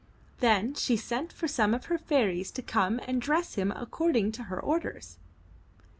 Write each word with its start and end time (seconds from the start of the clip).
Then 0.39 0.73
she 0.73 0.97
sent 0.97 1.31
for 1.31 1.47
some 1.47 1.75
of 1.75 1.85
her 1.85 1.99
fairies 1.99 2.49
to 2.53 2.63
come 2.63 2.99
and 3.05 3.21
dress 3.21 3.53
him 3.53 3.69
accord 3.69 4.15
ing 4.15 4.31
to 4.31 4.45
her 4.45 4.59
orders. 4.59 5.19